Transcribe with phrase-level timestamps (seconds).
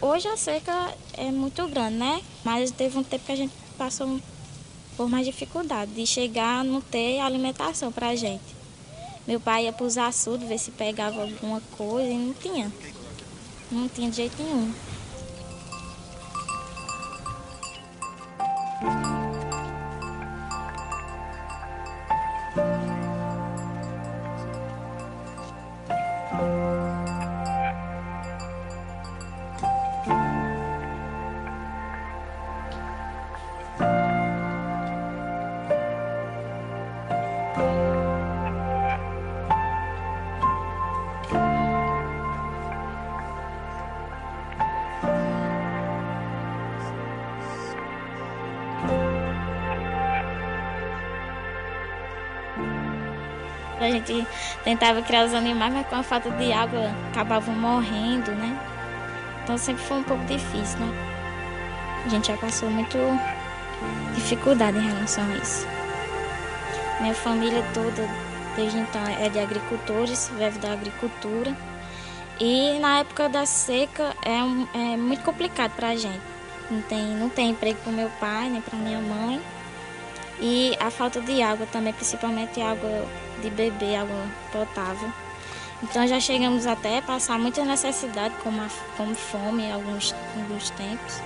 [0.00, 2.22] Hoje a seca é muito grande, né?
[2.44, 4.20] Mas teve um tempo que a gente passou
[4.96, 8.44] por mais dificuldade de chegar a não ter alimentação para a gente.
[9.26, 9.96] Meu pai ia para os
[10.46, 12.72] ver se pegava alguma coisa e não tinha.
[13.72, 14.72] Não tinha de jeito nenhum.
[54.12, 54.28] Gente
[54.64, 58.58] tentava criar os animais, mas com a falta de água acabavam morrendo, né?
[59.42, 60.92] Então sempre foi um pouco difícil, né?
[62.04, 62.98] A gente já passou muito
[64.14, 65.66] dificuldade em relação a isso.
[67.00, 68.08] Minha família toda,
[68.56, 71.56] desde então, é de agricultores, vive da agricultura.
[72.40, 76.20] E na época da seca é, um, é muito complicado para a gente.
[76.70, 79.40] Não tem, não tem emprego para meu pai, nem para minha mãe.
[80.40, 83.06] E a falta de água também, principalmente água
[83.42, 85.10] de beber, água potável.
[85.82, 90.70] Então já chegamos até a passar muita necessidade, como, a, como fome em alguns, alguns
[90.70, 91.22] tempos.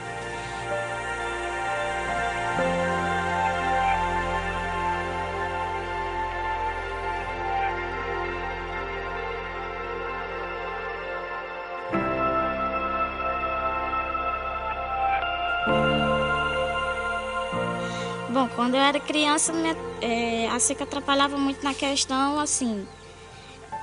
[18.85, 22.87] Era criança, minha, é, a seca atrapalhava muito na questão, assim,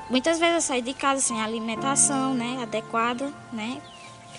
[0.09, 3.81] muitas vezes eu saí de casa sem alimentação, né, adequada, né,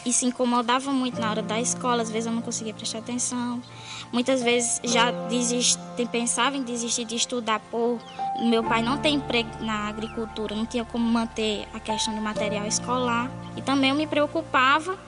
[0.04, 3.62] e se incomodava muito na hora da escola, às vezes eu não conseguia prestar atenção.
[4.10, 5.78] Muitas vezes já desisti,
[6.10, 7.98] pensava em desistir de estudar por
[8.40, 12.66] meu pai não ter emprego na agricultura, não tinha como manter a questão do material
[12.66, 13.30] escolar.
[13.56, 14.98] E também eu me preocupava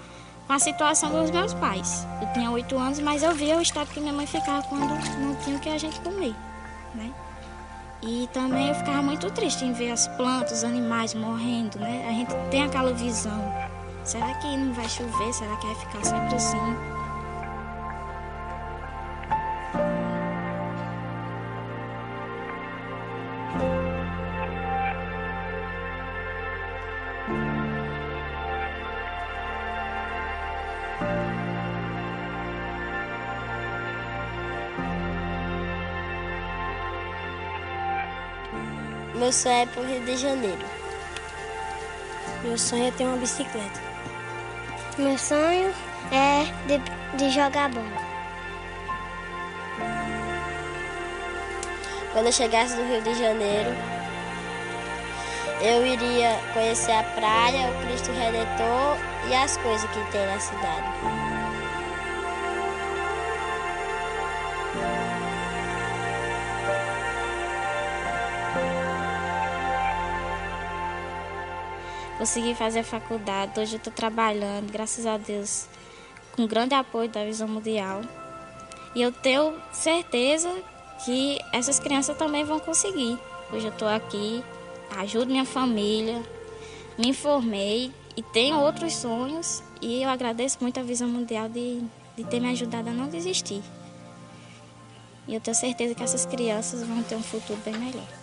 [0.47, 2.07] com a situação dos meus pais.
[2.21, 4.89] Eu tinha oito anos, mas eu via o estado que minha mãe ficava quando
[5.21, 6.35] não tinha o que a gente comer,
[6.95, 7.11] né?
[8.03, 12.05] E também eu ficava muito triste em ver as plantas, os animais morrendo, né?
[12.09, 13.53] A gente tem aquela visão.
[14.05, 15.33] Será que não vai chover?
[15.33, 16.92] Será que vai ficar sempre assim?
[39.33, 40.67] Meu sonho é pro Rio de Janeiro.
[42.45, 43.81] Meu sonho é ter uma bicicleta.
[44.99, 45.73] Meu sonho
[46.13, 47.87] é de, de jogar bola.
[52.13, 53.71] Quando eu chegasse do Rio de Janeiro,
[55.63, 58.99] eu iria conhecer a praia, o Cristo Redentor
[59.31, 61.22] e as coisas que tem na cidade.
[72.23, 75.67] Consegui fazer a faculdade, hoje eu estou trabalhando, graças a Deus,
[76.37, 78.01] com grande apoio da Visão Mundial.
[78.95, 80.49] E eu tenho certeza
[81.05, 83.19] que essas crianças também vão conseguir.
[83.53, 84.41] Hoje eu estou aqui,
[84.99, 86.23] ajudo minha família,
[86.97, 91.83] me informei e tenho outros sonhos e eu agradeço muito a Visão Mundial de,
[92.17, 93.65] de ter me ajudado a não desistir.
[95.27, 98.22] E eu tenho certeza que essas crianças vão ter um futuro bem melhor.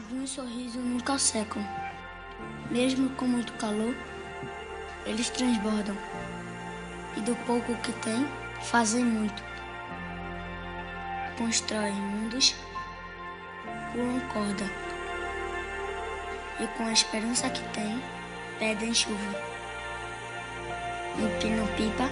[0.00, 1.62] Alguns sorrisos nunca secam.
[2.70, 3.94] Mesmo com muito calor,
[5.04, 5.94] eles transbordam.
[7.18, 8.26] E do pouco que têm,
[8.62, 9.42] fazem muito.
[11.36, 12.54] Constroem mundos,
[13.92, 14.64] pulam corda.
[16.60, 18.02] E com a esperança que têm,
[18.58, 19.34] pedem chuva.
[21.18, 22.08] Empinam pipa,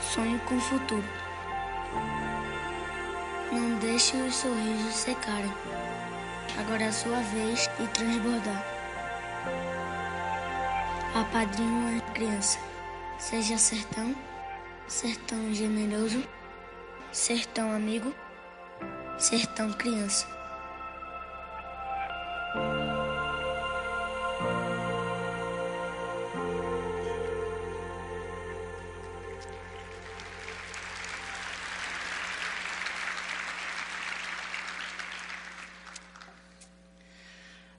[0.00, 1.04] sonhe com o futuro.
[3.52, 5.52] Não deixe os sorrisos secarem.
[6.58, 8.64] Agora é a sua vez de transbordar.
[11.14, 12.58] Apadrinho a criança.
[13.18, 14.14] Seja sertão,
[14.86, 16.22] sertão generoso,
[17.12, 18.14] sertão amigo,
[19.18, 20.26] sertão criança.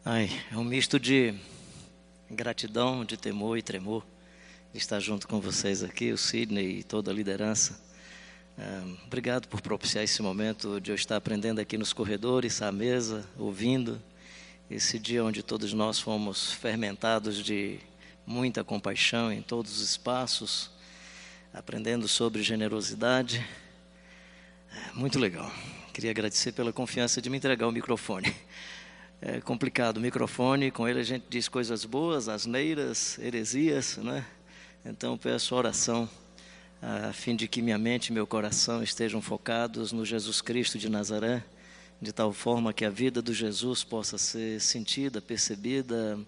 [0.07, 1.33] Ai, é um misto de
[2.29, 4.05] gratidão, de temor e tremor
[4.71, 7.81] estar junto com vocês aqui, o Sidney e toda a liderança.
[9.03, 13.99] obrigado por propiciar esse momento de eu estar aprendendo aqui nos corredores, à mesa, ouvindo.
[14.69, 17.79] Esse dia onde todos nós fomos fermentados de
[18.27, 20.69] muita compaixão em todos os espaços,
[21.51, 23.43] aprendendo sobre generosidade.
[24.71, 25.51] É, muito legal.
[25.91, 28.31] Queria agradecer pela confiança de me entregar o microfone
[29.27, 29.97] é complicado.
[29.97, 34.23] O microfone, com ele a gente diz coisas boas, asneiras, heresias, né?
[34.85, 36.07] Então peço oração
[36.79, 40.87] a fim de que minha mente e meu coração estejam focados no Jesus Cristo de
[40.87, 41.43] Nazaré,
[41.99, 46.19] de tal forma que a vida do Jesus possa ser sentida, percebida,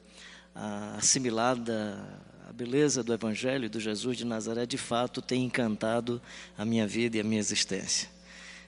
[0.98, 2.04] assimilada.
[2.50, 6.20] A beleza do Evangelho do Jesus de Nazaré de fato tem encantado
[6.58, 8.17] a minha vida e a minha existência.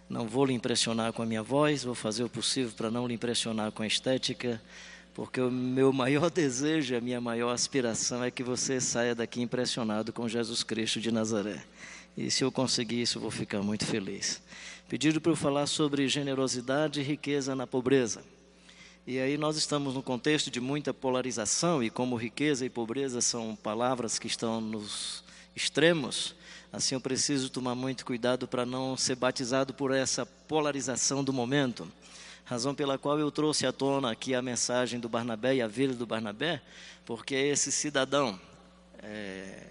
[0.09, 3.13] Não vou lhe impressionar com a minha voz, vou fazer o possível para não lhe
[3.13, 4.59] impressionar com a estética,
[5.13, 10.11] porque o meu maior desejo, a minha maior aspiração é que você saia daqui impressionado
[10.11, 11.63] com Jesus Cristo de Nazaré.
[12.17, 14.41] E se eu conseguir isso, eu vou ficar muito feliz.
[14.89, 18.23] Pedido para eu falar sobre generosidade e riqueza na pobreza.
[19.05, 23.55] E aí nós estamos num contexto de muita polarização, e como riqueza e pobreza são
[23.55, 25.23] palavras que estão nos
[25.55, 26.35] extremos,
[26.71, 31.91] Assim, eu preciso tomar muito cuidado para não ser batizado por essa polarização do momento.
[32.45, 35.95] Razão pela qual eu trouxe à tona aqui a mensagem do Barnabé e a vida
[35.95, 36.61] do Barnabé,
[37.05, 38.39] porque esse cidadão
[38.99, 39.67] é,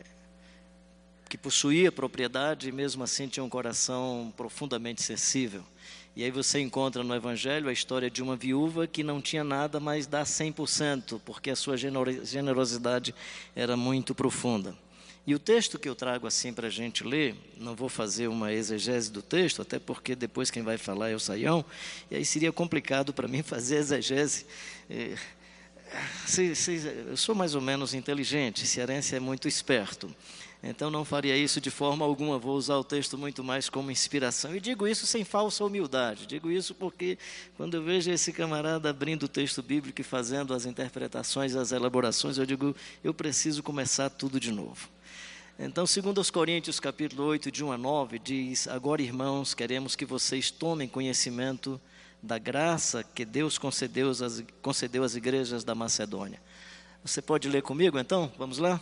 [1.28, 5.62] que possuía propriedade e mesmo assim tinha um coração profundamente sensível.
[6.16, 9.78] E aí você encontra no Evangelho a história de uma viúva que não tinha nada,
[9.78, 13.14] mas dá 100%, porque a sua generosidade
[13.54, 14.74] era muito profunda.
[15.28, 18.50] E o texto que eu trago assim para a gente ler, não vou fazer uma
[18.50, 21.62] exegese do texto, até porque depois quem vai falar é o Saião,
[22.10, 24.46] e aí seria complicado para mim fazer exegese.
[24.88, 25.19] É,
[27.10, 30.08] eu sou mais ou menos inteligente, cearense é muito esperto.
[30.62, 34.56] Então não faria isso de forma alguma, vou usar o texto muito mais como inspiração.
[34.56, 36.26] E digo isso sem falsa humildade.
[36.26, 37.19] Digo isso porque
[37.54, 42.38] quando eu vejo esse camarada abrindo o texto bíblico e fazendo as interpretações, as elaborações,
[42.38, 44.88] eu digo, eu preciso começar tudo de novo.
[45.60, 50.05] Então, segundo os Coríntios, capítulo 8, de 1 a 9, diz: Agora, irmãos, queremos que
[50.05, 51.81] vocês tomem conhecimento
[52.22, 56.40] da graça que Deus concedeu às, concedeu às igrejas da Macedônia.
[57.05, 58.32] Você pode ler comigo, então?
[58.38, 58.81] Vamos lá?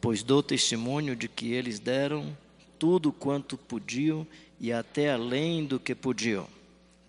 [0.00, 2.36] Pois dou testemunho de que eles deram
[2.78, 4.26] tudo quanto podiam
[4.60, 6.46] e até além do que podiam.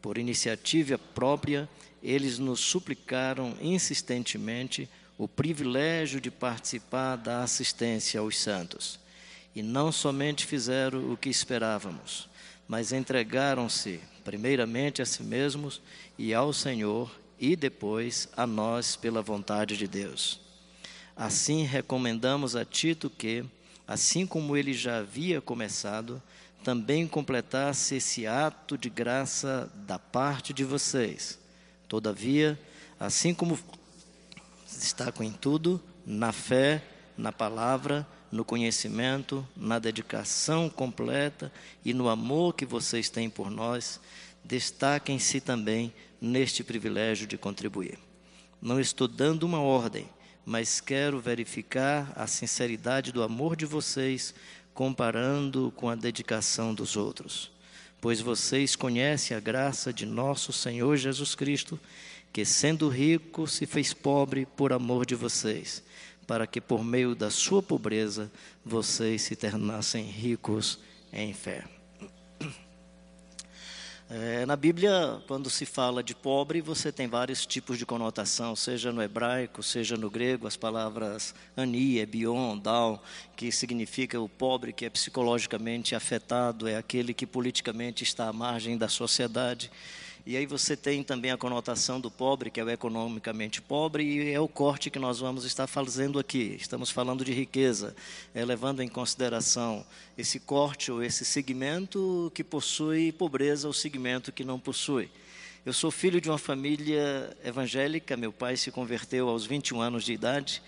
[0.01, 1.69] Por iniciativa própria,
[2.01, 8.99] eles nos suplicaram insistentemente o privilégio de participar da assistência aos santos.
[9.53, 12.29] E não somente fizeram o que esperávamos,
[12.67, 15.81] mas entregaram-se primeiramente a si mesmos
[16.17, 20.39] e ao Senhor e depois a nós pela vontade de Deus.
[21.15, 23.43] Assim recomendamos a Tito que,
[23.89, 26.21] assim como ele já havia começado,
[26.63, 31.39] também completasse esse ato de graça da parte de vocês.
[31.87, 32.59] Todavia,
[32.99, 33.57] assim como
[34.67, 36.83] destacam em tudo, na fé,
[37.17, 41.51] na palavra, no conhecimento, na dedicação completa
[41.83, 43.99] e no amor que vocês têm por nós,
[44.45, 45.91] destaquem-se também
[46.21, 47.97] neste privilégio de contribuir.
[48.61, 50.07] Não estou dando uma ordem,
[50.49, 54.33] mas quero verificar a sinceridade do amor de vocês,
[54.73, 57.51] comparando com a dedicação dos outros.
[58.01, 61.79] Pois vocês conhecem a graça de nosso Senhor Jesus Cristo,
[62.33, 65.83] que, sendo rico, se fez pobre por amor de vocês,
[66.25, 68.31] para que por meio da sua pobreza
[68.65, 70.79] vocês se tornassem ricos
[71.13, 71.78] em fé.
[74.11, 78.91] É, na Bíblia, quando se fala de pobre, você tem vários tipos de conotação, seja
[78.91, 83.03] no hebraico, seja no grego, as palavras ani, ebion, dal,
[83.35, 88.79] que significa o pobre que é psicologicamente afetado, é aquele que politicamente está à margem
[88.79, 89.69] da sociedade.
[90.25, 94.31] E aí você tem também a conotação do pobre, que é o economicamente pobre, e
[94.31, 96.57] é o corte que nós vamos estar fazendo aqui.
[96.59, 97.95] Estamos falando de riqueza,
[98.35, 99.85] é, levando em consideração
[100.17, 105.09] esse corte ou esse segmento que possui pobreza ou segmento que não possui.
[105.65, 110.13] Eu sou filho de uma família evangélica, meu pai se converteu aos 21 anos de
[110.13, 110.61] idade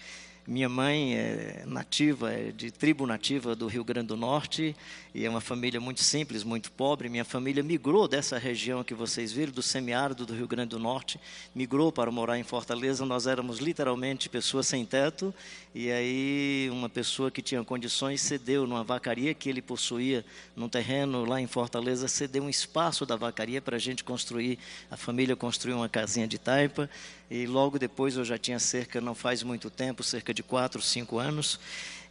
[0.47, 4.75] minha mãe é nativa, é de tribo nativa do Rio Grande do Norte,
[5.13, 7.09] e é uma família muito simples, muito pobre.
[7.09, 11.19] Minha família migrou dessa região que vocês viram, do semiárido do Rio Grande do Norte,
[11.53, 13.05] migrou para morar em Fortaleza.
[13.05, 15.33] Nós éramos literalmente pessoas sem teto,
[15.75, 21.23] e aí uma pessoa que tinha condições cedeu numa vacaria que ele possuía num terreno
[21.23, 24.57] lá em Fortaleza, cedeu um espaço da vacaria para a gente construir,
[24.89, 26.89] a família construiu uma casinha de taipa,
[27.31, 31.17] e logo depois eu já tinha cerca, não faz muito tempo, cerca de quatro, cinco
[31.17, 31.57] anos,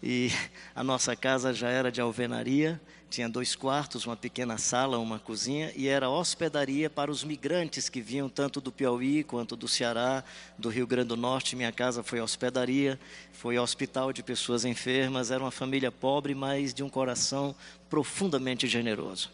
[0.02, 0.30] e
[0.74, 5.72] a nossa casa já era de alvenaria, tinha dois quartos, uma pequena sala, uma cozinha,
[5.76, 10.24] e era hospedaria para os migrantes que vinham tanto do Piauí quanto do Ceará,
[10.56, 11.56] do Rio Grande do Norte.
[11.56, 12.98] Minha casa foi hospedaria,
[13.32, 17.54] foi hospital de pessoas enfermas, era uma família pobre, mas de um coração
[17.90, 19.30] profundamente generoso.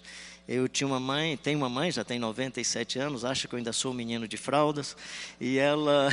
[0.49, 3.73] Eu tinha uma mãe, tenho uma mãe, já tem 97 anos, acha que eu ainda
[3.73, 4.97] sou um menino de fraldas,
[5.41, 6.09] e ela,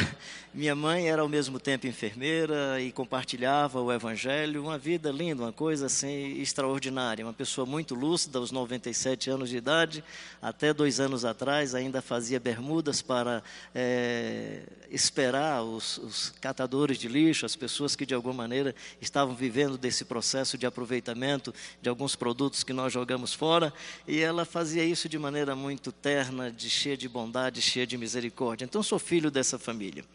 [0.54, 5.52] minha mãe era ao mesmo tempo enfermeira e compartilhava o evangelho, uma vida linda, uma
[5.52, 10.04] coisa assim extraordinária, uma pessoa muito lúcida, aos 97 anos de idade,
[10.40, 13.42] até dois anos atrás ainda fazia bermudas para
[13.74, 19.76] é, esperar os, os catadores de lixo, as pessoas que de alguma maneira estavam vivendo
[19.76, 23.74] desse processo de aproveitamento de alguns produtos que nós jogamos fora,
[24.08, 28.66] e ela fazia isso de maneira muito terna, de cheia de bondade, cheia de misericórdia.
[28.66, 30.06] Então, sou filho dessa família.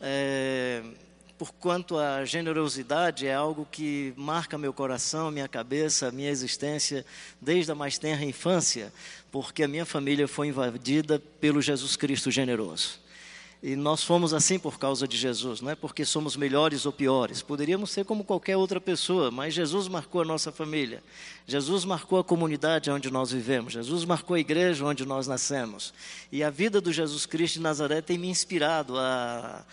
[0.00, 0.82] É,
[1.38, 7.06] porquanto a generosidade é algo que marca meu coração, minha cabeça, minha existência
[7.40, 8.92] desde a mais tenra infância,
[9.30, 13.07] porque a minha família foi invadida pelo Jesus Cristo generoso.
[13.60, 17.42] E nós fomos assim por causa de Jesus, não é porque somos melhores ou piores.
[17.42, 21.02] Poderíamos ser como qualquer outra pessoa, mas Jesus marcou a nossa família.
[21.44, 23.72] Jesus marcou a comunidade onde nós vivemos.
[23.72, 25.92] Jesus marcou a igreja onde nós nascemos.
[26.30, 29.64] E a vida do Jesus Cristo de Nazaré tem me inspirado a,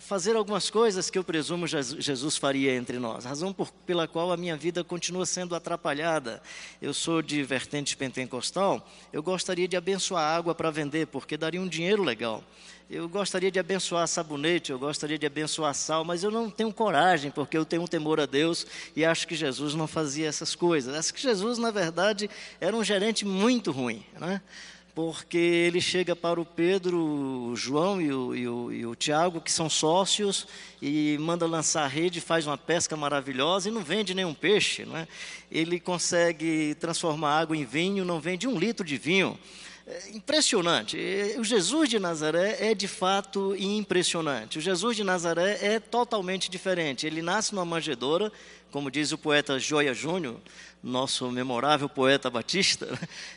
[0.00, 3.24] fazer algumas coisas que eu presumo Jesus faria entre nós.
[3.24, 6.42] Razão por, pela qual a minha vida continua sendo atrapalhada.
[6.80, 8.86] Eu sou de vertente pentecostal.
[9.12, 12.44] Eu gostaria de abençoar água para vender, porque daria um dinheiro legal.
[12.90, 17.30] Eu gostaria de abençoar sabonete, eu gostaria de abençoar sal, mas eu não tenho coragem,
[17.30, 20.94] porque eu tenho um temor a Deus e acho que Jesus não fazia essas coisas.
[20.94, 22.28] Acho que Jesus, na verdade,
[22.60, 24.42] era um gerente muito ruim, né?
[24.94, 29.40] Porque ele chega para o Pedro, o João e o, e, o, e o, Tiago,
[29.40, 30.46] que são sócios,
[30.82, 34.84] e manda lançar a rede, faz uma pesca maravilhosa e não vende nenhum peixe.
[34.84, 35.08] Não é?
[35.50, 39.38] Ele consegue transformar água em vinho, não vende um litro de vinho.
[39.86, 40.96] É impressionante.
[41.38, 44.58] O Jesus de Nazaré é de fato impressionante.
[44.58, 47.06] O Jesus de Nazaré é totalmente diferente.
[47.06, 48.30] Ele nasce numa manjedoura,
[48.70, 50.36] como diz o poeta Joia Júnior,
[50.82, 52.88] nosso memorável poeta batista,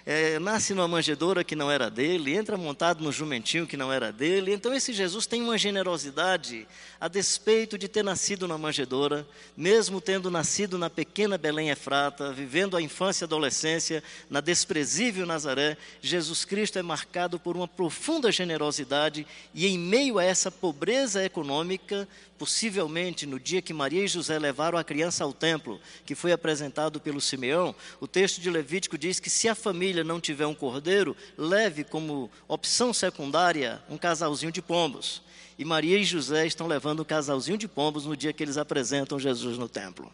[0.05, 4.11] é, nasce numa manjedoura que não era dele, entra montado no jumentinho que não era
[4.11, 4.51] dele.
[4.51, 6.67] Então, esse Jesus tem uma generosidade,
[6.99, 12.75] a despeito de ter nascido na manjedoura, mesmo tendo nascido na pequena Belém Efrata, vivendo
[12.75, 19.27] a infância e adolescência na desprezível Nazaré, Jesus Cristo é marcado por uma profunda generosidade
[19.53, 24.77] e, em meio a essa pobreza econômica, possivelmente no dia que Maria e José levaram
[24.77, 29.29] a criança ao templo, que foi apresentado pelo Simeão, o texto de Levítico diz que
[29.29, 35.21] se a família não tiver um cordeiro, leve como opção secundária um casalzinho de pombos.
[35.57, 39.19] E Maria e José estão levando um casalzinho de pombos no dia que eles apresentam
[39.19, 40.11] Jesus no templo.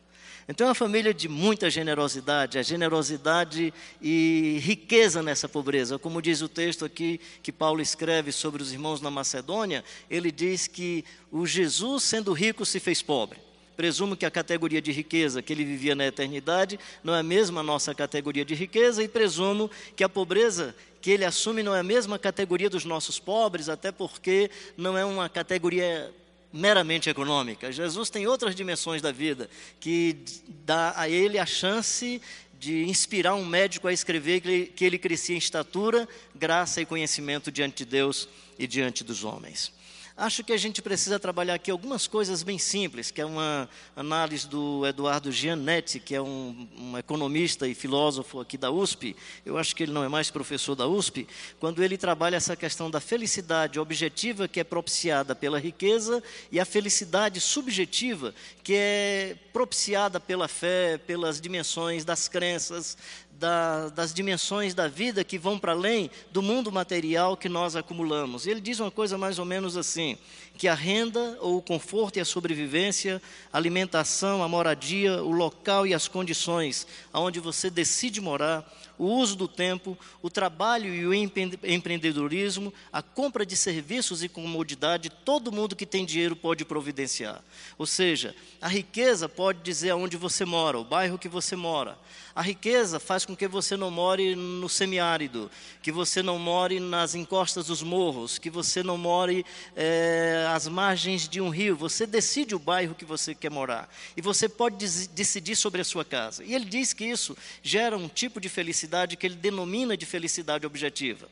[0.52, 5.98] Então é uma família de muita generosidade, a generosidade e riqueza nessa pobreza.
[5.98, 10.68] Como diz o texto aqui que Paulo escreve sobre os irmãos na Macedônia, ele diz
[10.68, 13.40] que o Jesus, sendo rico, se fez pobre.
[13.78, 17.64] Presumo que a categoria de riqueza que ele vivia na eternidade não é a mesma
[17.64, 21.84] nossa categoria de riqueza, e presumo que a pobreza que ele assume não é a
[21.84, 26.14] mesma categoria dos nossos pobres, até porque não é uma categoria
[26.52, 27.72] meramente econômica.
[27.72, 30.18] Jesus tem outras dimensões da vida que
[30.66, 32.22] dá a ele a chance
[32.60, 36.86] de inspirar um médico a escrever que ele, que ele crescia em estatura, graça e
[36.86, 38.30] conhecimento diante de Deus
[38.60, 39.74] e diante dos homens.
[40.16, 44.48] Acho que a gente precisa trabalhar aqui algumas coisas bem simples, que é uma análise
[44.48, 49.16] do Eduardo Gianetti, que é um, um, economista e filósofo aqui da USP.
[49.46, 51.28] Eu acho que ele não é mais professor da USP,
[51.60, 56.66] quando ele trabalha essa questão da felicidade objetiva, que é propiciada pela riqueza, e a
[56.66, 62.98] felicidade subjetiva, que é propiciada pela fé, pelas dimensões das crenças,
[63.42, 68.46] da, das dimensões da vida que vão para além do mundo material que nós acumulamos.
[68.46, 70.16] Ele diz uma coisa mais ou menos assim:
[70.60, 73.20] que a renda ou o conforto e a sobrevivência,
[73.52, 78.64] a alimentação, a moradia, o local e as condições aonde você decide morar,
[79.02, 85.10] o uso do tempo, o trabalho e o empreendedorismo, a compra de serviços e comodidade,
[85.10, 87.44] todo mundo que tem dinheiro pode providenciar.
[87.80, 91.98] Ou seja, a riqueza pode dizer aonde você mora, o bairro que você mora.
[92.36, 95.50] A riqueza faz com que você não more no semiárido,
[95.82, 99.44] que você não more nas encostas dos morros, que você não more
[99.76, 101.76] é, às margens de um rio.
[101.76, 103.90] Você decide o bairro que você quer morar.
[104.16, 104.78] E você pode
[105.08, 106.44] decidir sobre a sua casa.
[106.44, 110.66] E ele diz que isso gera um tipo de felicidade que ele denomina de felicidade
[110.66, 111.28] objetiva.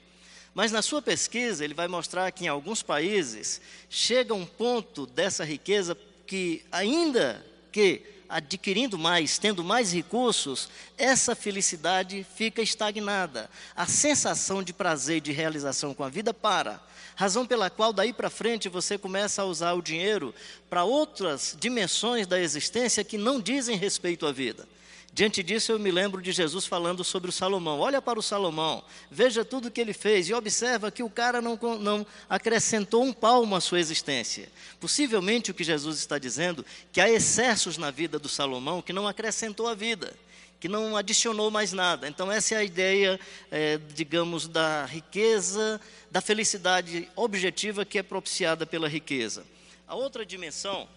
[0.53, 5.43] Mas na sua pesquisa, ele vai mostrar que em alguns países chega um ponto dessa
[5.43, 13.49] riqueza que, ainda que adquirindo mais, tendo mais recursos, essa felicidade fica estagnada.
[13.75, 16.79] A sensação de prazer e de realização com a vida para.
[17.15, 20.33] Razão pela qual daí para frente você começa a usar o dinheiro
[20.69, 24.67] para outras dimensões da existência que não dizem respeito à vida.
[25.11, 27.79] Diante disso, eu me lembro de Jesus falando sobre o Salomão.
[27.79, 31.59] Olha para o Salomão, veja tudo que ele fez e observa que o cara não,
[31.79, 34.49] não acrescentou um palmo à sua existência.
[34.79, 39.07] Possivelmente o que Jesus está dizendo, que há excessos na vida do Salomão que não
[39.07, 40.13] acrescentou a vida,
[40.59, 42.07] que não adicionou mais nada.
[42.07, 48.65] Então, essa é a ideia, é, digamos, da riqueza, da felicidade objetiva que é propiciada
[48.65, 49.43] pela riqueza.
[49.87, 50.87] A outra dimensão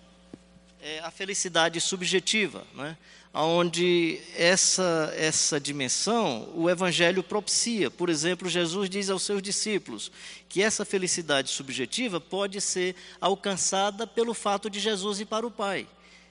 [0.81, 2.97] é a felicidade subjetiva, né?
[3.35, 7.91] Onde essa, essa dimensão o Evangelho propicia.
[7.91, 10.13] Por exemplo, Jesus diz aos seus discípulos
[10.49, 15.87] que essa felicidade subjetiva pode ser alcançada pelo fato de Jesus ir para o Pai.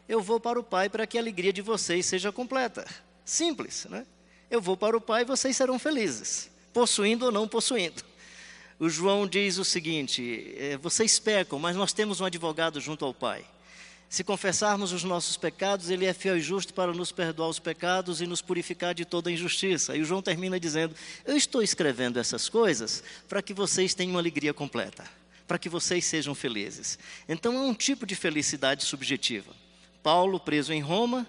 [0.08, 2.86] Eu vou para o Pai para que a alegria de vocês seja completa.
[3.26, 4.06] Simples, né?
[4.50, 8.04] Eu vou para o Pai e vocês serão felizes, possuindo ou não possuindo.
[8.78, 13.14] O João diz o seguinte: é, vocês pecam, mas nós temos um advogado junto ao
[13.14, 13.46] Pai.
[14.12, 18.20] Se confessarmos os nossos pecados, Ele é fiel e justo para nos perdoar os pecados
[18.20, 19.96] e nos purificar de toda injustiça.
[19.96, 20.94] E o João termina dizendo:
[21.24, 25.06] Eu estou escrevendo essas coisas para que vocês tenham uma alegria completa,
[25.48, 27.00] para que vocês sejam felizes.
[27.26, 29.56] Então é um tipo de felicidade subjetiva.
[30.04, 31.26] Paulo, preso em Roma,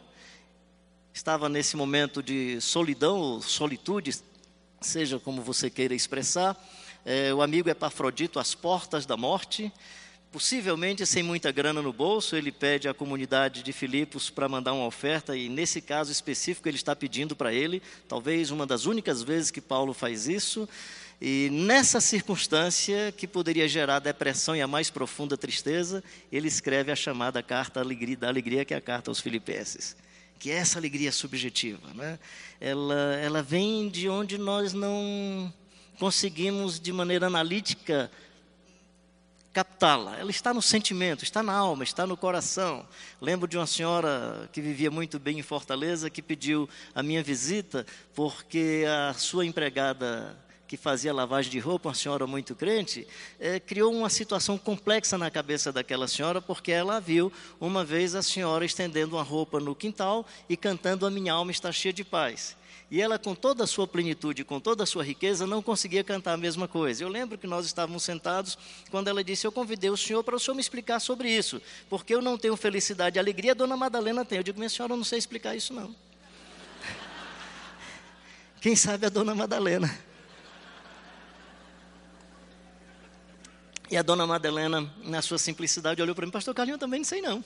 [1.15, 4.13] estava nesse momento de solidão ou solitude,
[4.81, 6.61] seja como você queira expressar.
[7.05, 9.73] É, o amigo Epafrodito às portas da morte
[10.33, 14.87] Possivelmente sem muita grana no bolso, ele pede à comunidade de Filipos para mandar uma
[14.87, 19.51] oferta, e nesse caso específico ele está pedindo para ele, talvez uma das únicas vezes
[19.51, 20.67] que Paulo faz isso.
[21.21, 26.97] E nessa circunstância, que poderia gerar depressão e a mais profunda tristeza, ele escreve a
[26.97, 27.85] chamada carta
[28.19, 29.95] da alegria, que é a carta aos Filipenses.
[30.39, 31.87] Que é essa alegria subjetiva.
[31.95, 32.19] Né?
[32.59, 35.53] Ela, ela vem de onde nós não
[35.99, 38.11] conseguimos, de maneira analítica,
[39.53, 40.17] captá-la.
[40.17, 42.87] Ela está no sentimento, está na alma, está no coração.
[43.21, 47.87] Lembro de uma senhora que vivia muito bem em Fortaleza que pediu a minha visita
[48.15, 50.37] porque a sua empregada
[50.67, 53.07] que fazia lavagem de roupa, uma senhora muito crente,
[53.39, 58.23] é, criou uma situação complexa na cabeça daquela senhora, porque ela viu uma vez a
[58.23, 62.57] senhora estendendo uma roupa no quintal e cantando A Minha Alma Está Cheia de Paz.
[62.93, 66.35] E ela, com toda a sua plenitude, com toda a sua riqueza, não conseguia cantar
[66.35, 67.03] a mesma coisa.
[67.03, 68.59] Eu lembro que nós estávamos sentados
[68.91, 72.15] quando ela disse: Eu convidei o senhor para o senhor me explicar sobre isso, porque
[72.15, 74.37] eu não tenho felicidade e alegria, a dona Madalena tem.
[74.37, 75.97] Eu digo: Minha senhora, eu não sei explicar isso, não.
[78.61, 79.99] Quem sabe a dona Madalena.
[83.91, 87.07] E a dona Madalena, na sua simplicidade, olhou para mim: Pastor Carlinho, eu também não
[87.07, 87.43] sei, não.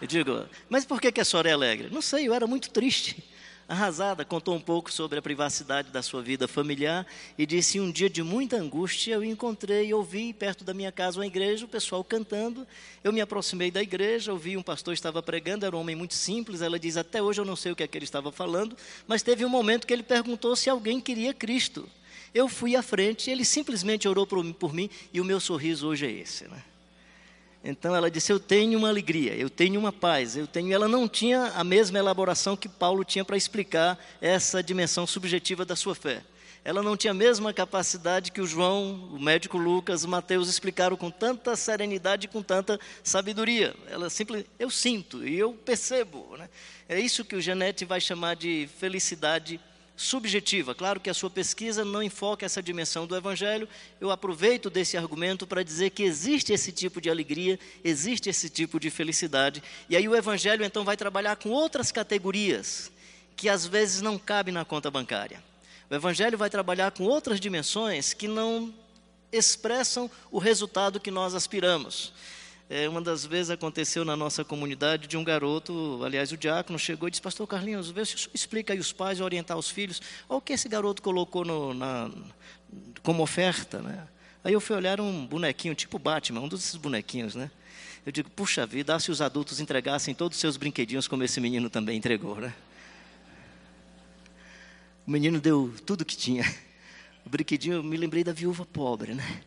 [0.00, 1.90] Eu digo: Mas por que, que a senhora é alegre?
[1.92, 3.31] Não sei, eu era muito triste
[3.68, 7.06] arrasada, contou um pouco sobre a privacidade da sua vida familiar
[7.38, 11.18] e disse: Um dia de muita angústia, eu encontrei e ouvi perto da minha casa
[11.18, 12.66] uma igreja, o pessoal cantando.
[13.02, 16.62] Eu me aproximei da igreja, ouvi um pastor estava pregando, era um homem muito simples.
[16.62, 19.22] Ela diz: Até hoje eu não sei o que é que ele estava falando, mas
[19.22, 21.88] teve um momento que ele perguntou se alguém queria Cristo.
[22.34, 26.06] Eu fui à frente, ele simplesmente orou por, por mim e o meu sorriso hoje
[26.06, 26.44] é esse.
[26.48, 26.62] Né?
[27.64, 30.72] Então ela disse: Eu tenho uma alegria, eu tenho uma paz, eu tenho.
[30.72, 35.76] Ela não tinha a mesma elaboração que Paulo tinha para explicar essa dimensão subjetiva da
[35.76, 36.22] sua fé.
[36.64, 40.96] ela não tinha a mesma capacidade que o João, o médico Lucas, o Mateus explicaram
[40.96, 43.74] com tanta serenidade e com tanta sabedoria.
[43.88, 46.36] Ela simplesmente, eu sinto e eu percebo.
[46.36, 46.48] Né?
[46.88, 49.60] É isso que o Janete vai chamar de felicidade
[49.96, 50.74] subjetiva.
[50.74, 53.68] Claro que a sua pesquisa não enfoca essa dimensão do Evangelho.
[54.00, 58.80] Eu aproveito desse argumento para dizer que existe esse tipo de alegria, existe esse tipo
[58.80, 59.62] de felicidade.
[59.88, 62.90] E aí o Evangelho então vai trabalhar com outras categorias
[63.36, 65.42] que às vezes não cabem na conta bancária.
[65.90, 68.72] O Evangelho vai trabalhar com outras dimensões que não
[69.30, 72.12] expressam o resultado que nós aspiramos.
[72.74, 77.06] É, uma das vezes aconteceu na nossa comunidade de um garoto, aliás, o diácono chegou
[77.06, 80.00] e disse: Pastor Carlinhos, vê se explica aí os pais orientar os filhos.
[80.26, 82.10] Olha o que esse garoto colocou no, na,
[83.02, 83.82] como oferta.
[83.82, 84.08] Né?
[84.42, 87.50] Aí eu fui olhar um bonequinho, tipo Batman, um desses bonequinhos, né?
[88.06, 91.68] Eu digo: Puxa vida, se os adultos entregassem todos os seus brinquedinhos como esse menino
[91.68, 92.54] também entregou, né?
[95.06, 96.50] O menino deu tudo que tinha.
[97.22, 99.42] O brinquedinho, eu me lembrei da viúva pobre, né?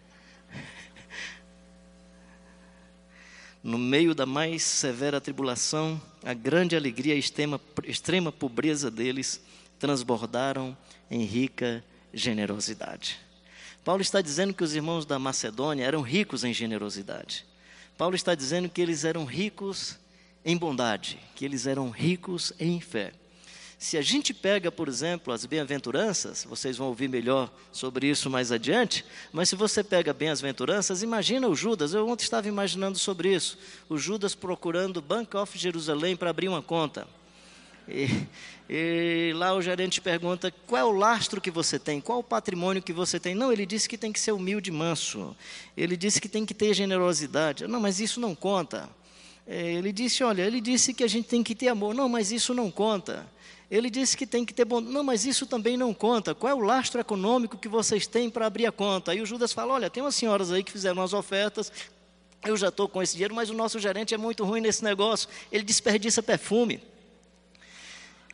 [3.65, 9.41] No meio da mais severa tribulação, a grande alegria e extrema, extrema pobreza deles
[9.79, 10.77] transbordaram
[11.09, 13.19] em rica generosidade.
[13.83, 17.43] Paulo está dizendo que os irmãos da Macedônia eram ricos em generosidade.
[17.97, 19.97] Paulo está dizendo que eles eram ricos
[20.45, 23.13] em bondade, que eles eram ricos em fé.
[23.85, 28.51] Se a gente pega, por exemplo, as bem-aventuranças, vocês vão ouvir melhor sobre isso mais
[28.51, 33.59] adiante, mas se você pega bem-aventuranças, imagina o Judas, eu ontem estava imaginando sobre isso,
[33.87, 37.07] o Judas procurando o Bank of Jerusalém para abrir uma conta.
[37.87, 38.25] E,
[38.67, 42.01] e, lá o gerente pergunta: qual é o lastro que você tem?
[42.01, 43.35] Qual o patrimônio que você tem?
[43.35, 45.37] Não, ele disse que tem que ser humilde e manso.
[45.77, 47.67] Ele disse que tem que ter generosidade.
[47.67, 48.89] Não, mas isso não conta.
[49.47, 51.93] É, ele disse: olha, ele disse que a gente tem que ter amor.
[51.93, 53.27] Não, mas isso não conta.
[53.69, 54.79] Ele disse que tem que ter bom.
[54.79, 56.35] Não, mas isso também não conta.
[56.35, 59.11] Qual é o lastro econômico que vocês têm para abrir a conta?
[59.11, 61.71] Aí o Judas fala: olha, tem umas senhoras aí que fizeram umas ofertas.
[62.43, 65.27] Eu já estou com esse dinheiro, mas o nosso gerente é muito ruim nesse negócio.
[65.51, 66.79] Ele desperdiça perfume.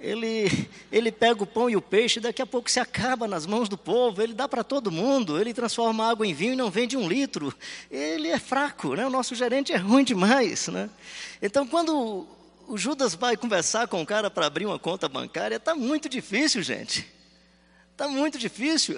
[0.01, 3.69] Ele, ele pega o pão e o peixe, daqui a pouco se acaba nas mãos
[3.69, 6.97] do povo, ele dá para todo mundo, ele transforma água em vinho e não vende
[6.97, 7.53] um litro.
[7.89, 9.05] Ele é fraco, né?
[9.05, 10.67] o nosso gerente é ruim demais.
[10.69, 10.89] Né?
[11.39, 12.27] Então, quando
[12.67, 16.63] o Judas vai conversar com o cara para abrir uma conta bancária, está muito difícil,
[16.63, 17.07] gente.
[17.91, 18.95] Está muito difícil.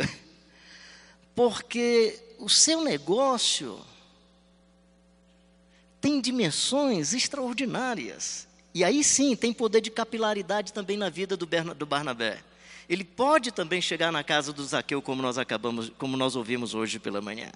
[1.36, 3.78] Porque o seu negócio
[6.00, 8.48] tem dimensões extraordinárias.
[8.74, 12.40] E aí sim tem poder de capilaridade também na vida do, do Barnabé.
[12.90, 17.00] Ele pode também chegar na casa do Zaqueu, como nós acabamos, como nós ouvimos hoje
[17.00, 17.50] pela manhã.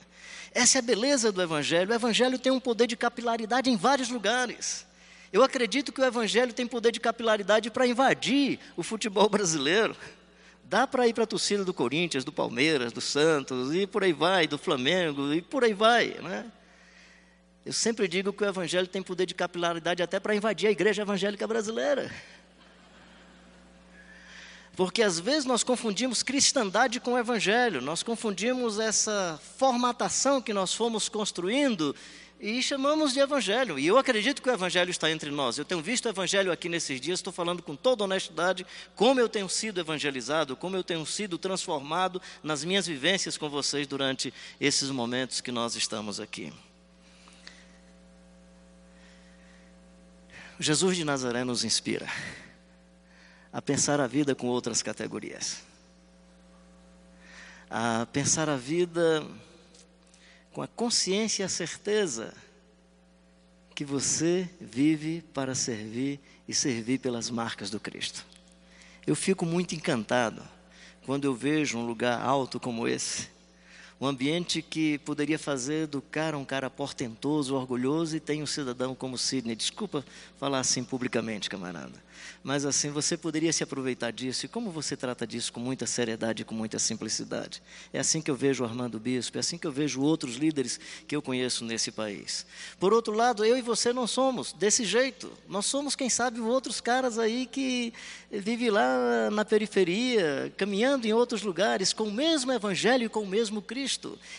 [0.53, 1.91] Essa é a beleza do Evangelho.
[1.91, 4.85] O Evangelho tem um poder de capilaridade em vários lugares.
[5.31, 9.95] Eu acredito que o Evangelho tem poder de capilaridade para invadir o futebol brasileiro.
[10.63, 14.13] Dá para ir para a torcida do Corinthians, do Palmeiras, do Santos, e por aí
[14.13, 16.15] vai, do Flamengo, e por aí vai.
[16.21, 16.45] Né?
[17.67, 21.01] Eu sempre digo que o Evangelho tem poder de capilaridade até para invadir a igreja
[21.01, 22.09] evangélica brasileira.
[24.73, 31.09] Porque às vezes nós confundimos cristandade com Evangelho, nós confundimos essa formatação que nós fomos
[31.09, 31.93] construindo
[32.39, 33.77] e chamamos de evangelho.
[33.77, 35.57] E eu acredito que o evangelho está entre nós.
[35.57, 39.27] Eu tenho visto o evangelho aqui nesses dias, estou falando com toda honestidade como eu
[39.27, 44.89] tenho sido evangelizado, como eu tenho sido transformado nas minhas vivências com vocês durante esses
[44.89, 46.53] momentos que nós estamos aqui.
[50.59, 52.07] Jesus de Nazaré nos inspira
[53.53, 55.63] a pensar a vida com outras categorias,
[57.69, 59.23] a pensar a vida
[60.51, 62.33] com a consciência e a certeza
[63.75, 68.25] que você vive para servir e servir pelas marcas do Cristo.
[69.05, 70.43] Eu fico muito encantado
[71.05, 73.29] quando eu vejo um lugar alto como esse,
[73.99, 78.93] um ambiente que poderia fazer do cara um cara portentoso, orgulhoso e tem um cidadão
[78.93, 79.55] como Sidney.
[79.55, 80.05] Desculpa
[80.39, 82.07] falar assim publicamente, camarada
[82.43, 84.45] mas assim você poderia se aproveitar disso.
[84.45, 87.61] E como você trata disso com muita seriedade e com muita simplicidade?
[87.91, 91.15] É assim que eu vejo Armando Bispo, é assim que eu vejo outros líderes que
[91.15, 92.45] eu conheço nesse país.
[92.79, 95.31] Por outro lado, eu e você não somos desse jeito.
[95.47, 97.93] Nós somos, quem sabe, outros caras aí que
[98.31, 103.27] vivem lá na periferia, caminhando em outros lugares, com o mesmo Evangelho e com o
[103.27, 103.86] mesmo Cristo.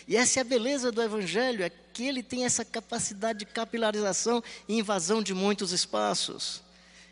[0.07, 4.43] E essa é a beleza do Evangelho, é que ele tem essa capacidade de capilarização
[4.67, 6.61] e invasão de muitos espaços.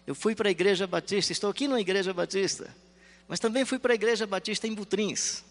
[0.05, 2.73] Eu fui para a Igreja Batista, estou aqui na Igreja Batista,
[3.27, 5.43] mas também fui para a Igreja Batista em Butrins.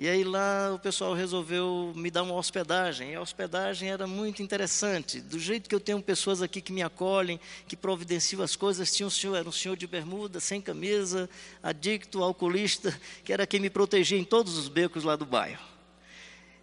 [0.00, 3.10] E aí lá o pessoal resolveu me dar uma hospedagem.
[3.10, 5.20] E a hospedagem era muito interessante.
[5.20, 9.08] Do jeito que eu tenho pessoas aqui que me acolhem, que providenciam as coisas, tinha
[9.08, 11.28] um senhor, era um senhor de bermuda, sem camisa,
[11.60, 15.77] adicto, alcoolista, que era quem me protegia em todos os becos lá do bairro.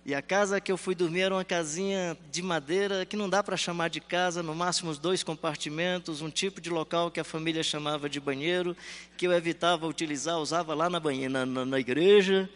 [0.05, 3.41] E a casa que eu fui dormir era uma casinha de madeira que não dá
[3.41, 7.23] para chamar de casa, no máximo os dois compartimentos, um tipo de local que a
[7.23, 8.77] família chamava de banheiro,
[9.17, 12.47] que eu evitava utilizar, usava lá na, banheira, na, na, igreja.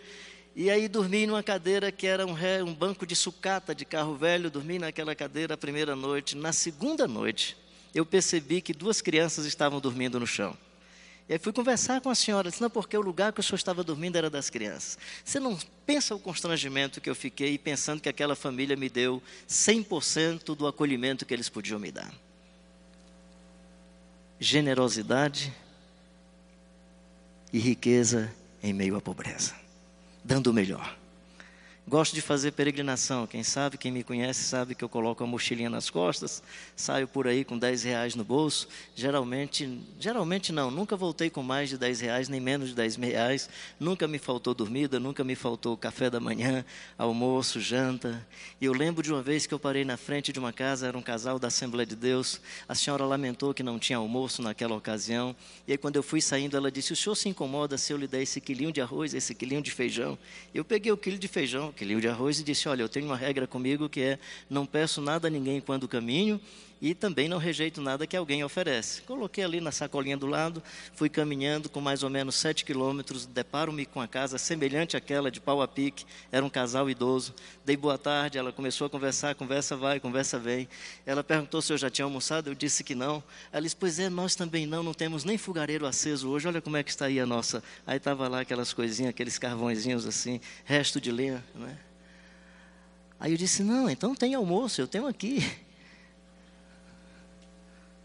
[0.56, 4.14] E aí dormi numa cadeira que era um, ré, um banco de sucata de carro
[4.14, 6.38] velho, dormi naquela cadeira a primeira noite.
[6.38, 7.58] Na segunda noite,
[7.96, 10.56] eu percebi que duas crianças estavam dormindo no chão.
[11.30, 13.58] E aí fui conversar com a senhora, disse, não, porque o lugar que o senhor
[13.58, 14.98] estava dormindo era das crianças.
[15.24, 20.56] Você não pensa o constrangimento que eu fiquei pensando que aquela família me deu 100%
[20.56, 22.12] do acolhimento que eles podiam me dar.
[24.40, 25.54] Generosidade
[27.54, 29.54] e riqueza em meio à pobreza
[30.24, 30.96] dando o melhor.
[31.90, 33.26] Gosto de fazer peregrinação.
[33.26, 36.44] Quem sabe, quem me conhece, sabe que eu coloco a mochilinha nas costas,
[36.76, 38.68] saio por aí com 10 reais no bolso.
[38.96, 43.50] Geralmente, geralmente não, nunca voltei com mais de 10 reais, nem menos de 10 reais.
[43.80, 46.64] Nunca me faltou dormida, nunca me faltou café da manhã,
[46.96, 48.24] almoço, janta.
[48.62, 50.96] E eu lembro de uma vez que eu parei na frente de uma casa, era
[50.96, 52.40] um casal da Assembleia de Deus.
[52.68, 55.36] A senhora lamentou que não tinha almoço naquela ocasião.
[55.68, 58.06] E aí, quando eu fui saindo, ela disse: O senhor se incomoda se eu lhe
[58.06, 60.20] der esse quilinho de arroz, esse quilinho de feijão?
[60.54, 63.16] Eu peguei o quilo de feijão quilo de arroz e disse: Olha, eu tenho uma
[63.16, 66.40] regra comigo que é não peço nada a ninguém quando caminho
[66.82, 69.02] e também não rejeito nada que alguém oferece.
[69.02, 70.64] Coloquei ali na sacolinha do lado,
[70.94, 75.42] fui caminhando com mais ou menos sete quilômetros, deparo-me com a casa semelhante àquela de
[75.42, 77.34] pau a pique, era um casal idoso.
[77.66, 80.68] Dei boa tarde, ela começou a conversar, conversa vai, conversa vem.
[81.06, 83.22] Ela perguntou se eu já tinha almoçado, eu disse que não.
[83.52, 86.78] Ela disse, pois é, nós também não, não temos nem fogareiro aceso hoje, olha como
[86.78, 87.62] é que está aí a nossa.
[87.86, 91.78] Aí estava lá aquelas coisinhas, aqueles carvõezinhos assim, resto de lenha, né?
[93.20, 95.44] Aí eu disse, não, então tem almoço, eu tenho aqui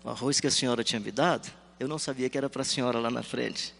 [0.04, 2.64] o arroz que a senhora tinha me dado, eu não sabia que era para a
[2.64, 3.74] senhora lá na frente.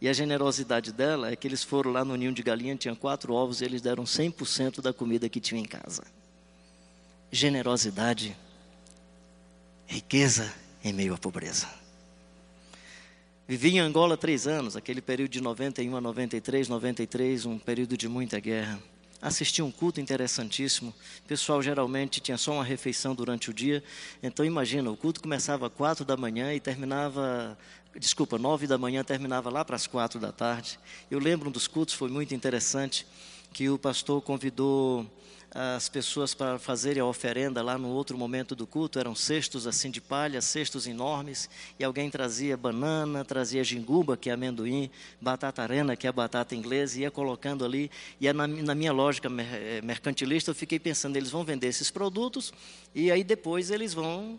[0.00, 3.32] E a generosidade dela é que eles foram lá no ninho de galinha, tinha quatro
[3.32, 6.02] ovos, e eles deram 100% da comida que tinha em casa.
[7.30, 8.36] Generosidade,
[9.86, 11.68] riqueza em meio à pobreza.
[13.48, 18.08] Vivi em Angola três anos, aquele período de 91 a 93, 93, um período de
[18.08, 18.82] muita guerra
[19.20, 20.94] assisti um culto interessantíssimo.
[21.24, 23.82] O pessoal geralmente tinha só uma refeição durante o dia.
[24.22, 27.56] Então imagina, o culto começava às quatro da manhã e terminava,
[27.98, 30.78] desculpa, nove da manhã terminava lá para as quatro da tarde.
[31.10, 33.06] Eu lembro um dos cultos, foi muito interessante,
[33.52, 35.06] que o pastor convidou
[35.58, 39.90] as pessoas para fazerem a oferenda lá no outro momento do culto, eram cestos assim
[39.90, 45.96] de palha, cestos enormes, e alguém trazia banana, trazia ginguba, que é amendoim, batata arena,
[45.96, 47.90] que é batata inglesa, e ia colocando ali,
[48.20, 52.52] e na, na minha lógica eh, mercantilista eu fiquei pensando, eles vão vender esses produtos,
[52.94, 54.38] e aí depois eles vão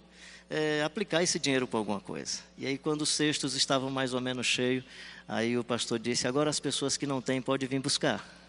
[0.52, 2.42] é, aplicar esse dinheiro para alguma coisa.
[2.60, 4.84] E aí quando os cestos estavam mais ou menos cheios,
[5.28, 8.47] aí o pastor disse, agora as pessoas que não têm podem vir buscar.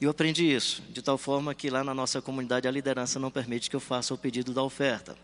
[0.00, 3.68] Eu aprendi isso, de tal forma que lá na nossa comunidade a liderança não permite
[3.68, 5.16] que eu faça o pedido da oferta.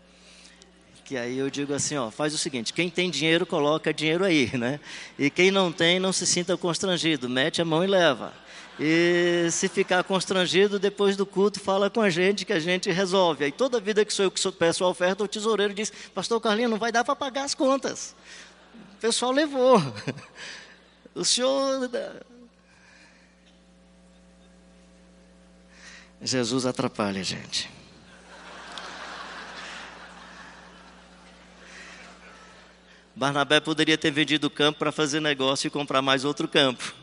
[1.05, 4.51] Que aí eu digo assim, ó, faz o seguinte, quem tem dinheiro, coloca dinheiro aí,
[4.57, 4.81] né?
[5.17, 8.33] E quem não tem, não se sinta constrangido, mete a mão e leva.
[8.77, 13.45] E se ficar constrangido, depois do culto, fala com a gente que a gente resolve.
[13.45, 16.71] Aí toda vida que sou eu que peço a oferta, o tesoureiro diz, pastor Carlinhos,
[16.71, 18.13] não vai dar para pagar as contas.
[18.97, 19.81] O pessoal levou.
[21.15, 21.89] O senhor
[26.25, 27.69] Jesus atrapalha a gente.
[33.15, 36.93] Barnabé poderia ter vendido o campo para fazer negócio e comprar mais outro campo.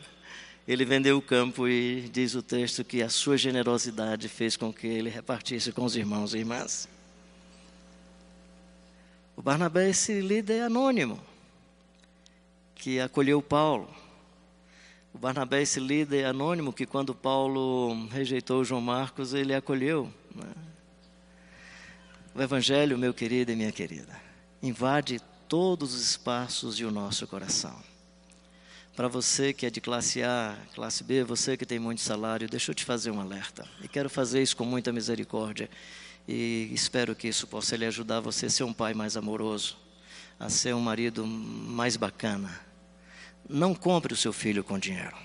[0.67, 4.87] Ele vendeu o campo e diz o texto que a sua generosidade fez com que
[4.87, 6.87] ele repartisse com os irmãos e irmãs.
[9.35, 11.19] O Barnabé esse líder anônimo
[12.75, 14.02] que acolheu Paulo
[15.19, 20.11] Barnabé, esse líder anônimo, que quando Paulo rejeitou João Marcos, ele acolheu.
[20.35, 20.51] Né?
[22.35, 24.19] O Evangelho, meu querido e minha querida,
[24.61, 27.79] invade todos os espaços de o nosso coração.
[28.95, 32.71] Para você que é de classe A, classe B, você que tem muito salário, deixa
[32.71, 33.67] eu te fazer um alerta.
[33.81, 35.69] E quero fazer isso com muita misericórdia.
[36.27, 39.77] E espero que isso possa lhe ajudar você a ser um pai mais amoroso,
[40.39, 42.72] a ser um marido mais bacana
[43.47, 45.15] não compre o seu filho com dinheiro.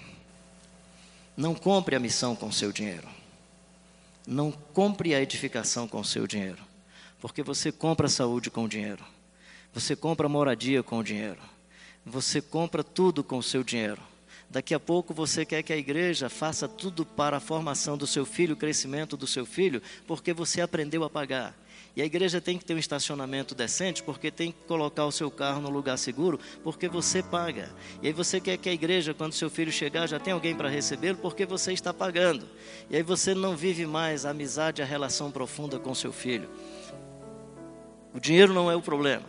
[1.36, 3.08] Não compre a missão com seu dinheiro.
[4.26, 6.58] Não compre a edificação com seu dinheiro.
[7.20, 9.04] Porque você compra a saúde com dinheiro.
[9.72, 11.38] Você compra a moradia com dinheiro.
[12.04, 14.02] Você compra tudo com seu dinheiro.
[14.50, 18.24] Daqui a pouco você quer que a igreja faça tudo para a formação do seu
[18.24, 21.54] filho, o crescimento do seu filho, porque você aprendeu a pagar.
[21.98, 25.28] E a igreja tem que ter um estacionamento decente, porque tem que colocar o seu
[25.32, 27.74] carro no lugar seguro, porque você paga.
[28.00, 30.68] E aí você quer que a igreja, quando seu filho chegar, já tenha alguém para
[30.68, 32.46] recebê-lo, porque você está pagando.
[32.88, 36.48] E aí você não vive mais a amizade, a relação profunda com seu filho.
[38.14, 39.24] O dinheiro não é o problema.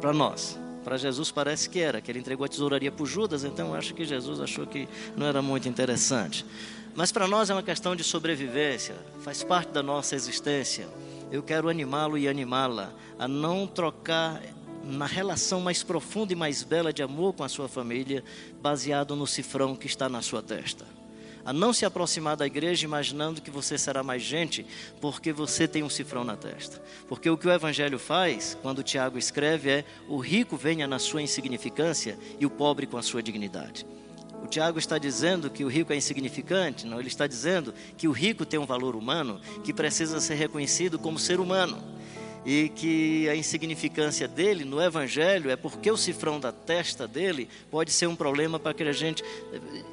[0.00, 0.58] Para nós.
[0.82, 4.04] Para Jesus parece que era, que ele entregou a tesouraria para Judas, então acho que
[4.04, 6.44] Jesus achou que não era muito interessante.
[6.94, 10.88] Mas para nós é uma questão de sobrevivência, faz parte da nossa existência.
[11.30, 14.40] Eu quero animá-lo e animá-la a não trocar
[14.84, 18.22] na relação mais profunda e mais bela de amor com a sua família,
[18.60, 20.84] baseado no cifrão que está na sua testa
[21.44, 24.64] a não se aproximar da igreja imaginando que você será mais gente
[25.00, 26.82] porque você tem um cifrão na testa.
[27.06, 31.20] Porque o que o evangelho faz, quando Tiago escreve, é: o rico venha na sua
[31.20, 33.86] insignificância e o pobre com a sua dignidade.
[34.44, 38.12] O Tiago está dizendo que o rico é insignificante, não, ele está dizendo que o
[38.12, 41.93] rico tem um valor humano que precisa ser reconhecido como ser humano
[42.44, 47.90] e que a insignificância dele no evangelho é porque o cifrão da testa dele pode
[47.90, 49.24] ser um problema para que a gente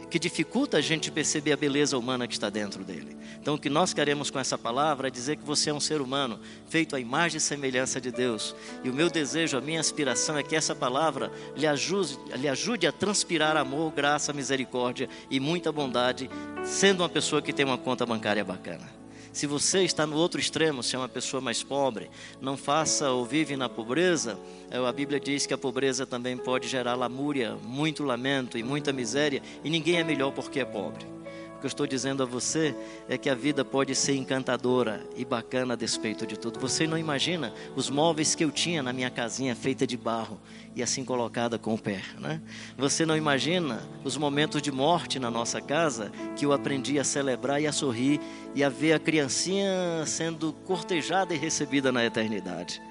[0.10, 3.16] que dificulta a gente perceber a beleza humana que está dentro dele.
[3.42, 6.02] Então o que nós queremos com essa palavra é dizer que você é um ser
[6.02, 8.54] humano feito à imagem e semelhança de Deus.
[8.84, 12.86] E o meu desejo, a minha aspiração é que essa palavra lhe ajude, lhe ajude
[12.86, 16.30] a transpirar amor, graça, misericórdia e muita bondade,
[16.66, 19.01] sendo uma pessoa que tem uma conta bancária bacana.
[19.32, 22.10] Se você está no outro extremo, se é uma pessoa mais pobre,
[22.42, 24.38] não faça ou vive na pobreza,
[24.70, 28.92] é, a Bíblia diz que a pobreza também pode gerar lamúria, muito lamento e muita
[28.92, 31.21] miséria, e ninguém é melhor porque é pobre.
[31.62, 32.76] Que eu estou dizendo a você
[33.08, 36.60] é que a vida pode ser encantadora e bacana a despeito de tudo.
[36.60, 40.42] Você não imagina os móveis que eu tinha na minha casinha feita de barro
[40.76, 42.42] e assim colocada com o pé, né?
[42.76, 47.62] Você não imagina os momentos de morte na nossa casa que eu aprendi a celebrar
[47.62, 48.20] e a sorrir
[48.56, 52.82] e a ver a criancinha sendo cortejada e recebida na eternidade.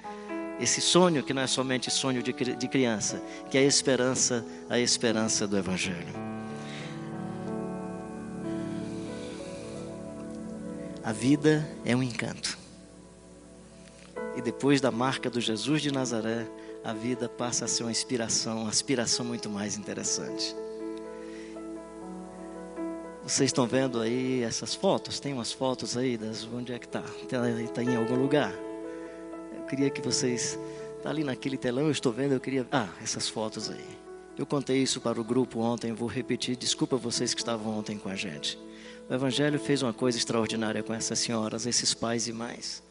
[0.61, 4.79] Esse sonho que não é somente sonho de, de criança, que é a esperança, a
[4.79, 6.30] esperança do Evangelho.
[11.03, 12.57] A vida é um encanto.
[14.35, 16.47] E depois da marca do Jesus de Nazaré,
[16.83, 20.55] a vida passa a ser uma inspiração, uma aspiração muito mais interessante.
[23.23, 25.19] Vocês estão vendo aí essas fotos?
[25.19, 27.03] Tem umas fotos aí das onde é que está?
[27.23, 27.41] Está
[27.73, 28.53] tá em algum lugar?
[29.57, 30.57] Eu queria que vocês
[30.97, 31.85] está ali naquele telão.
[31.85, 32.33] Eu estou vendo.
[32.33, 33.85] Eu queria ah essas fotos aí.
[34.37, 35.93] Eu contei isso para o grupo ontem.
[35.93, 36.55] Vou repetir.
[36.55, 38.57] Desculpa vocês que estavam ontem com a gente.
[39.11, 42.81] O Evangelho fez uma coisa extraordinária com essas senhoras, esses pais e mães.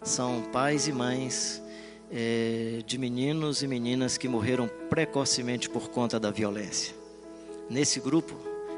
[0.00, 1.60] São pais e mães
[2.08, 6.94] é, de meninos e meninas que morreram precocemente por conta da violência.
[7.68, 8.36] Nesse grupo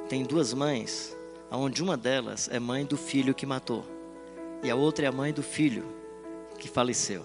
[0.08, 1.14] tem duas mães,
[1.50, 3.84] onde uma delas é mãe do filho que matou
[4.62, 5.84] e a outra é a mãe do filho
[6.58, 7.22] que faleceu.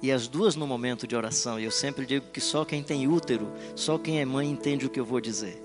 [0.00, 3.06] E as duas no momento de oração, e eu sempre digo que só quem tem
[3.06, 5.62] útero, só quem é mãe entende o que eu vou dizer.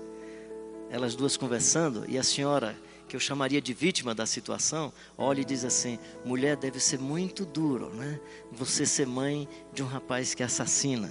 [0.90, 2.76] Elas duas conversando e a senhora
[3.10, 7.44] que eu chamaria de vítima da situação, olha e diz assim: mulher, deve ser muito
[7.44, 8.20] duro, né?
[8.52, 11.10] Você ser mãe de um rapaz que assassina.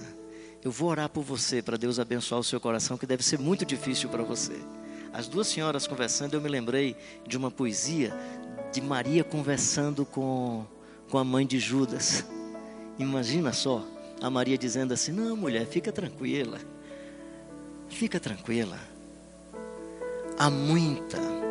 [0.64, 3.66] Eu vou orar por você para Deus abençoar o seu coração, que deve ser muito
[3.66, 4.58] difícil para você.
[5.12, 8.14] As duas senhoras conversando, eu me lembrei de uma poesia
[8.72, 10.64] de Maria conversando com,
[11.10, 12.24] com a mãe de Judas.
[12.98, 13.84] Imagina só,
[14.22, 16.58] a Maria dizendo assim: Não, mulher, fica tranquila.
[17.90, 18.78] Fica tranquila.
[20.38, 21.49] Há muita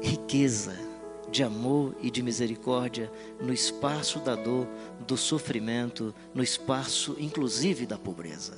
[0.00, 0.90] riqueza
[1.30, 3.10] de amor e de misericórdia
[3.40, 4.66] no espaço da dor,
[5.06, 8.54] do sofrimento, no espaço inclusive da pobreza.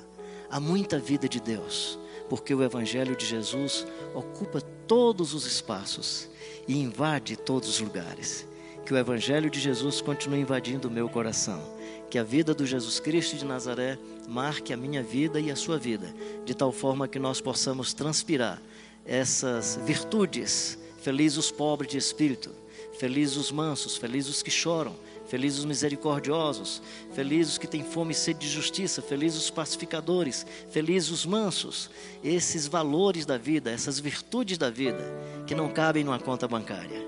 [0.51, 6.29] Há muita vida de Deus, porque o Evangelho de Jesus ocupa todos os espaços
[6.67, 8.47] e invade todos os lugares.
[8.85, 11.63] Que o Evangelho de Jesus continue invadindo o meu coração.
[12.11, 15.79] Que a vida do Jesus Cristo de Nazaré marque a minha vida e a sua
[15.79, 16.13] vida,
[16.45, 18.61] de tal forma que nós possamos transpirar
[19.07, 22.51] essas virtudes Felizes os pobres de espírito,
[22.97, 24.95] felizes os mansos, felizes os que choram,
[25.27, 26.81] felizes os misericordiosos,
[27.13, 31.91] felizes os que têm fome e sede de justiça, felizes os pacificadores, felizes os mansos.
[32.23, 35.03] Esses valores da vida, essas virtudes da vida,
[35.45, 37.05] que não cabem numa conta bancária,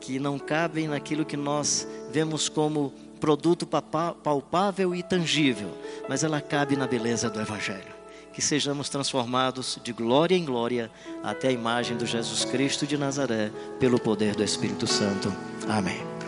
[0.00, 5.76] que não cabem naquilo que nós vemos como produto palpável e tangível,
[6.08, 8.01] mas ela cabe na beleza do Evangelho
[8.32, 10.90] que sejamos transformados de glória em glória
[11.22, 15.32] até a imagem do Jesus Cristo de Nazaré, pelo poder do Espírito Santo.
[15.68, 16.21] Amém.